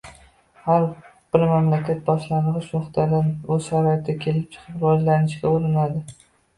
[0.67, 0.87] har
[1.35, 3.21] bir mamlakat boshlang‘ich nuqtada
[3.59, 6.09] o‘z sharoitidan kelib chiqib rivojlanishga urinadi.